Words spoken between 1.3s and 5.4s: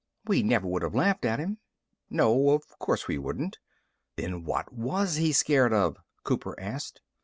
him." "No. Of course we wouldn't." "Then what was he